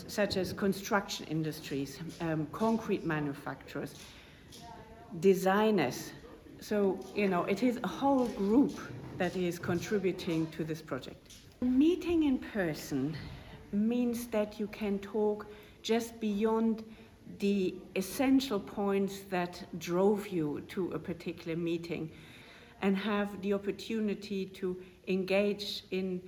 such 0.07 0.37
as 0.37 0.53
construction 0.53 1.25
industries, 1.29 1.99
um, 2.21 2.47
concrete 2.51 3.05
manufacturers, 3.05 3.95
designers. 5.19 6.11
So, 6.59 6.99
you 7.15 7.27
know, 7.27 7.43
it 7.45 7.63
is 7.63 7.79
a 7.83 7.87
whole 7.87 8.27
group 8.27 8.79
that 9.17 9.35
is 9.35 9.57
contributing 9.57 10.47
to 10.51 10.63
this 10.63 10.81
project. 10.81 11.33
Meeting 11.61 12.23
in 12.23 12.37
person 12.37 13.15
means 13.71 14.27
that 14.27 14.59
you 14.59 14.67
can 14.67 14.99
talk 14.99 15.47
just 15.81 16.19
beyond 16.19 16.83
the 17.39 17.75
essential 17.95 18.59
points 18.59 19.21
that 19.29 19.65
drove 19.79 20.27
you 20.27 20.61
to 20.69 20.91
a 20.91 20.99
particular 20.99 21.57
meeting 21.57 22.11
and 22.81 22.97
have 22.97 23.41
the 23.41 23.53
opportunity 23.53 24.45
to 24.45 24.75
engage 25.07 25.83
in 25.91 26.21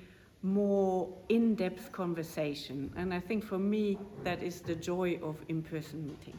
more 0.44 1.10
in 1.30 1.56
depth 1.56 1.92
conversation. 1.92 2.92
And 2.96 3.14
I 3.14 3.20
think 3.20 3.44
for 3.44 3.58
me, 3.58 3.98
that 4.24 4.44
is 4.44 4.62
the 4.62 4.76
joy 4.76 5.20
of 5.24 5.38
in 5.48 5.64
person 5.64 6.06
meeting. 6.06 6.38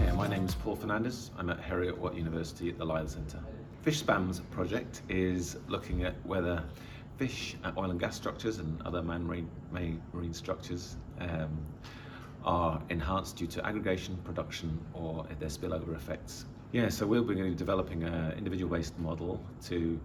Yeah, 0.00 0.12
my 0.14 0.28
name 0.28 0.46
is 0.46 0.54
Paul 0.54 0.76
Fernandes. 0.76 1.30
I'm 1.38 1.50
at 1.50 1.60
Heriot 1.60 1.98
Watt 1.98 2.14
University 2.14 2.70
at 2.70 2.78
the 2.78 2.84
Lyell 2.84 3.06
Centre. 3.06 3.40
Fish 3.82 4.02
Spams 4.02 4.40
project 4.50 5.02
is 5.08 5.56
looking 5.68 6.04
at 6.04 6.14
whether 6.24 6.62
fish 7.20 7.54
oil 7.76 7.90
and 7.90 8.00
gas 8.00 8.16
structures 8.16 8.60
and 8.60 8.80
other 8.86 9.02
man-marine 9.02 9.46
ma- 9.72 10.00
marine 10.14 10.32
structures 10.32 10.96
um, 11.20 11.54
are 12.44 12.80
enhanced 12.88 13.36
due 13.36 13.46
to 13.46 13.62
aggregation, 13.66 14.16
production, 14.24 14.80
or 14.94 15.26
their 15.38 15.50
spillover 15.50 15.94
effects. 15.94 16.46
Yeah, 16.72 16.88
so 16.88 17.06
we'll 17.06 17.22
be 17.22 17.54
developing 17.54 18.04
an 18.04 18.32
individual-based 18.38 18.98
model 18.98 19.38
to 19.64 20.00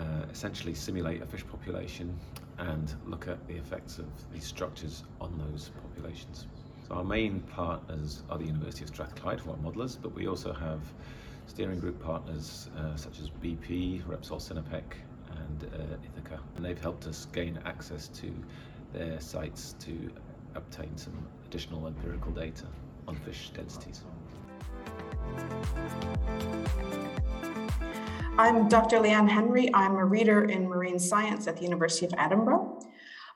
uh, 0.00 0.22
essentially 0.32 0.72
simulate 0.72 1.20
a 1.20 1.26
fish 1.26 1.46
population 1.46 2.18
and 2.56 2.94
look 3.06 3.28
at 3.28 3.46
the 3.46 3.56
effects 3.56 3.98
of 3.98 4.06
these 4.32 4.46
structures 4.46 5.04
on 5.20 5.30
those 5.36 5.72
populations. 5.82 6.46
So 6.88 6.94
our 6.94 7.04
main 7.04 7.40
partners 7.40 8.22
are 8.30 8.38
the 8.38 8.46
University 8.46 8.84
of 8.84 8.88
Strathclyde 8.88 9.42
for 9.42 9.50
our 9.50 9.58
modellers, 9.58 9.96
but 9.96 10.14
we 10.14 10.26
also 10.26 10.54
have 10.54 10.80
steering 11.46 11.78
group 11.78 12.02
partners 12.02 12.70
uh, 12.78 12.96
such 12.96 13.20
as 13.20 13.28
BP, 13.42 14.02
Repsol 14.04 14.40
Sinopec 14.40 14.84
and 15.36 15.64
uh, 15.74 15.96
Ithaca. 16.04 16.40
And 16.56 16.64
they've 16.64 16.80
helped 16.80 17.06
us 17.06 17.26
gain 17.32 17.58
access 17.64 18.08
to 18.08 18.32
their 18.92 19.20
sites 19.20 19.74
to 19.80 20.10
obtain 20.54 20.96
some 20.96 21.14
additional 21.46 21.86
empirical 21.86 22.32
data 22.32 22.66
on 23.06 23.16
fish 23.16 23.50
densities. 23.54 24.02
I'm 28.38 28.68
Dr. 28.68 29.00
Lea-Anne 29.00 29.28
Henry. 29.28 29.68
I'm 29.74 29.96
a 29.96 30.04
reader 30.04 30.44
in 30.44 30.68
marine 30.68 30.98
science 30.98 31.48
at 31.48 31.56
the 31.56 31.62
University 31.62 32.06
of 32.06 32.14
Edinburgh. 32.16 32.67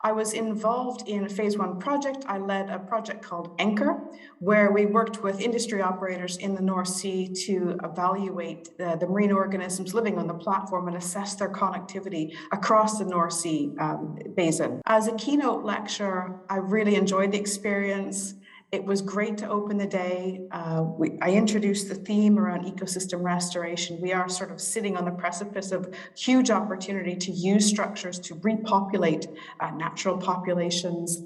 I 0.05 0.11
was 0.11 0.33
involved 0.33 1.09
in 1.09 1.29
phase 1.29 1.57
one 1.57 1.79
project. 1.79 2.25
I 2.27 2.39
led 2.39 2.71
a 2.71 2.81
project 2.81 3.23
called 3.23 3.55
Anchor, 3.61 4.03
where 4.41 4.73
we 4.73 4.87
worked 4.87 5.23
with 5.23 5.41
industry 5.41 5.81
operators 5.81 6.39
in 6.39 6.57
the 6.57 6.61
North 6.61 6.89
Sea 6.89 7.29
to 7.47 7.79
evaluate 7.85 8.77
the, 8.79 8.97
the 8.99 9.07
marine 9.07 9.31
organisms 9.31 9.95
living 9.95 10.19
on 10.19 10.27
the 10.27 10.35
platform 10.35 10.89
and 10.89 10.97
assess 10.97 11.37
their 11.37 11.51
connectivity 11.51 12.35
across 12.51 12.99
the 12.99 13.05
North 13.05 13.35
Sea 13.35 13.73
um, 13.79 14.19
basin. 14.35 14.81
As 14.87 15.07
a 15.07 15.13
keynote 15.13 15.65
lecturer, 15.65 16.41
I 16.51 16.57
really 16.57 16.97
enjoyed 16.97 17.31
the 17.31 17.39
experience. 17.39 18.35
It 18.73 18.87
was 18.87 19.03
great 19.03 19.37
to 19.37 19.49
open 19.51 19.77
the 19.77 19.87
day. 19.87 20.47
Uh, 20.51 20.85
we, 20.97 21.19
I 21.21 21.33
introduced 21.33 21.91
the 21.91 21.95
theme 21.95 22.39
around 22.39 22.65
ecosystem 22.65 23.23
restoration. 23.23 24.01
We 24.01 24.15
are 24.15 24.31
sort 24.31 24.51
of 24.51 24.63
sitting 24.63 24.97
on 24.97 25.05
the 25.05 25.11
precipice 25.11 25.73
of 25.73 25.95
huge 26.17 26.51
opportunity 26.51 27.15
to 27.15 27.31
use 27.31 27.67
structures 27.67 28.19
to 28.21 28.35
repopulate 28.37 29.29
uh, 29.61 29.73
natural 29.73 30.17
populations. 30.17 31.23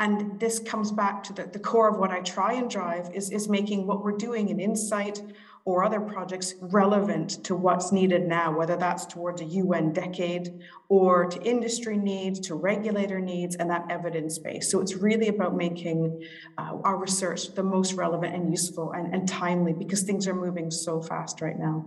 And 0.00 0.40
this 0.40 0.58
comes 0.58 0.90
back 0.90 1.22
to 1.24 1.32
the, 1.32 1.44
the 1.44 1.60
core 1.60 1.88
of 1.88 1.98
what 1.98 2.10
I 2.10 2.22
try 2.22 2.54
and 2.54 2.68
drive 2.68 3.14
is, 3.14 3.30
is 3.30 3.48
making 3.48 3.86
what 3.86 4.02
we're 4.02 4.16
doing 4.16 4.48
in 4.48 4.58
INSITE 4.58 5.22
or 5.64 5.84
other 5.84 6.00
projects 6.00 6.54
relevant 6.60 7.44
to 7.44 7.54
what's 7.54 7.92
needed 7.92 8.26
now, 8.26 8.56
whether 8.56 8.76
that's 8.76 9.06
towards 9.06 9.40
a 9.40 9.44
UN 9.44 9.92
decade 9.92 10.60
or 10.88 11.26
to 11.26 11.40
industry 11.42 11.96
needs, 11.96 12.40
to 12.40 12.54
regulator 12.54 13.20
needs, 13.20 13.56
and 13.56 13.70
that 13.70 13.86
evidence 13.90 14.38
base. 14.38 14.70
So 14.70 14.80
it's 14.80 14.94
really 14.96 15.28
about 15.28 15.54
making 15.56 16.22
uh, 16.58 16.78
our 16.84 16.96
research 16.96 17.54
the 17.54 17.62
most 17.62 17.92
relevant 17.92 18.34
and 18.34 18.50
useful 18.50 18.92
and, 18.92 19.14
and 19.14 19.28
timely 19.28 19.72
because 19.72 20.02
things 20.02 20.26
are 20.26 20.34
moving 20.34 20.70
so 20.70 21.00
fast 21.00 21.40
right 21.40 21.58
now. 21.58 21.84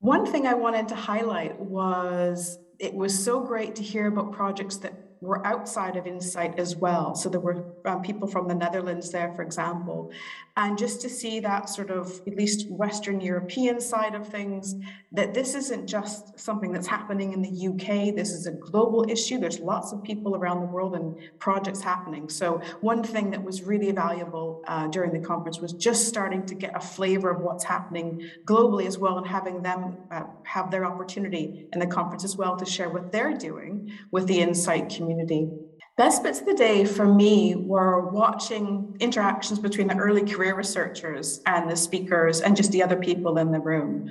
One 0.00 0.24
thing 0.24 0.46
I 0.46 0.54
wanted 0.54 0.88
to 0.88 0.94
highlight 0.94 1.58
was 1.58 2.58
it 2.78 2.94
was 2.94 3.24
so 3.24 3.40
great 3.40 3.74
to 3.76 3.82
hear 3.82 4.06
about 4.06 4.32
projects 4.32 4.76
that 4.78 4.94
were 5.20 5.44
outside 5.44 5.96
of 5.96 6.06
INSITE 6.06 6.58
as 6.58 6.76
well. 6.76 7.14
So 7.14 7.28
there 7.28 7.40
were 7.40 7.64
um, 7.84 8.02
people 8.02 8.28
from 8.28 8.46
the 8.46 8.54
Netherlands 8.54 9.10
there, 9.10 9.32
for 9.34 9.42
example. 9.42 10.12
And 10.58 10.76
just 10.76 11.00
to 11.02 11.08
see 11.08 11.38
that 11.38 11.68
sort 11.68 11.88
of, 11.88 12.20
at 12.26 12.34
least 12.34 12.68
Western 12.68 13.20
European 13.20 13.80
side 13.80 14.16
of 14.16 14.26
things, 14.26 14.74
that 15.12 15.32
this 15.32 15.54
isn't 15.54 15.86
just 15.86 16.36
something 16.36 16.72
that's 16.72 16.88
happening 16.88 17.32
in 17.32 17.40
the 17.42 17.68
UK, 17.68 18.12
this 18.12 18.32
is 18.32 18.48
a 18.48 18.50
global 18.50 19.08
issue. 19.08 19.38
There's 19.38 19.60
lots 19.60 19.92
of 19.92 20.02
people 20.02 20.34
around 20.34 20.58
the 20.58 20.66
world 20.66 20.96
and 20.96 21.16
projects 21.38 21.80
happening. 21.80 22.28
So 22.28 22.60
one 22.80 23.04
thing 23.04 23.30
that 23.30 23.44
was 23.44 23.62
really 23.62 23.92
valuable 23.92 24.64
uh, 24.66 24.88
during 24.88 25.12
the 25.12 25.24
conference 25.24 25.60
was 25.60 25.74
just 25.74 26.08
starting 26.08 26.44
to 26.46 26.56
get 26.56 26.74
a 26.74 26.80
flavor 26.80 27.30
of 27.30 27.40
what's 27.40 27.62
happening 27.62 28.28
globally 28.44 28.86
as 28.86 28.98
well 28.98 29.16
and 29.16 29.28
having 29.28 29.62
them 29.62 29.96
uh, 30.10 30.24
have 30.42 30.72
their 30.72 30.84
opportunity 30.84 31.68
in 31.72 31.78
the 31.78 31.86
conference 31.86 32.24
as 32.24 32.36
well 32.36 32.56
to 32.56 32.64
share 32.64 32.88
what 32.88 33.12
they're 33.12 33.38
doing 33.38 33.92
with 34.10 34.26
the 34.26 34.40
INSITE 34.40 34.88
community. 34.88 35.50
Best 35.98 36.22
bits 36.22 36.38
of 36.38 36.46
the 36.46 36.54
day 36.54 36.84
for 36.84 37.12
me 37.12 37.56
were 37.56 38.08
watching 38.10 38.96
interactions 39.00 39.58
between 39.58 39.88
the 39.88 39.96
early 39.96 40.24
career 40.24 40.54
researchers 40.54 41.42
and 41.44 41.68
the 41.68 41.74
speakers 41.74 42.40
and 42.40 42.56
just 42.56 42.70
the 42.70 42.80
other 42.84 42.94
people 42.94 43.36
in 43.38 43.50
the 43.50 43.58
room. 43.58 44.08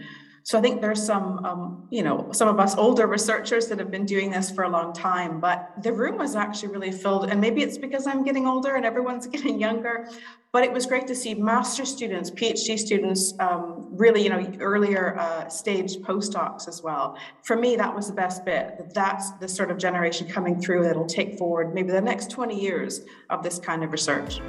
So 0.47 0.57
I 0.57 0.61
think 0.61 0.79
there's 0.79 1.05
some, 1.05 1.43
um, 1.43 1.87
you 1.89 2.03
know, 2.03 2.29
some 2.31 2.47
of 2.47 2.57
us 2.57 2.77
older 2.77 3.05
researchers 3.05 3.67
that 3.67 3.79
have 3.79 3.91
been 3.91 4.05
doing 4.05 4.31
this 4.31 4.49
for 4.49 4.63
a 4.63 4.69
long 4.69 4.93
time, 4.93 5.41
but 5.41 5.73
the 5.83 5.91
room 5.91 6.17
was 6.17 6.37
actually 6.37 6.69
really 6.69 6.93
filled. 6.93 7.29
And 7.29 7.41
maybe 7.41 7.63
it's 7.63 7.77
because 7.77 8.07
I'm 8.07 8.23
getting 8.23 8.47
older 8.47 8.75
and 8.75 8.85
everyone's 8.85 9.27
getting 9.35 9.59
younger, 9.59 10.07
but 10.53 10.63
it 10.63 10.71
was 10.71 10.85
great 10.85 11.05
to 11.07 11.15
see 11.15 11.33
master 11.33 11.83
students, 11.83 12.31
PhD 12.31 12.79
students, 12.79 13.33
um, 13.41 13.89
really, 13.91 14.23
you 14.23 14.29
know, 14.29 14.49
earlier 14.61 15.19
uh, 15.19 15.49
stage 15.49 15.97
postdocs 15.97 16.69
as 16.69 16.81
well. 16.81 17.17
For 17.43 17.57
me, 17.57 17.75
that 17.75 17.93
was 17.93 18.07
the 18.07 18.13
best 18.13 18.45
bit. 18.45 18.93
That's 18.93 19.31
the 19.41 19.49
sort 19.49 19.69
of 19.69 19.77
generation 19.77 20.29
coming 20.29 20.61
through 20.61 20.83
that'll 20.83 21.07
take 21.07 21.37
forward 21.37 21.73
maybe 21.73 21.91
the 21.91 21.99
next 21.99 22.31
20 22.31 22.57
years 22.57 23.01
of 23.29 23.43
this 23.43 23.59
kind 23.59 23.83
of 23.83 23.91
research. 23.91 24.39